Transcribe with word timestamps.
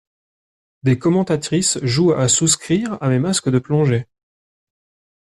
Des 0.81 0.97
commentatrices 0.97 1.77
jouent 1.83 2.13
à 2.13 2.27
souscrire 2.27 2.97
à 3.03 3.09
mes 3.09 3.19
masques 3.19 3.51
de 3.51 3.59
plongée. 3.59 4.07